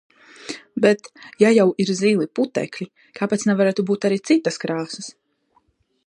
[0.85, 1.09] Bet,
[1.43, 2.87] ja jau ir zili putekļi,
[3.19, 5.11] kāpēc nevarētu būt arī citas krāsas?